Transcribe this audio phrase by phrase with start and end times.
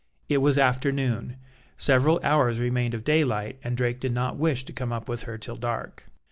[0.29, 1.35] It was afternoon:
[1.77, 5.37] several hours remained of daylight, and Drake did not wish to come up with her
[5.37, 6.05] till dark.